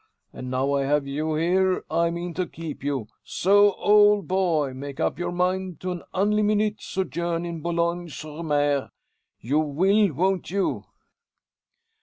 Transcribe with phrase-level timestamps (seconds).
[0.33, 3.07] And now I have you here I mean to keep you.
[3.23, 8.89] So, old boy, make up your mind to an unlimited sojourn in Boulogne sur mer.
[9.41, 10.85] You will, won't you?"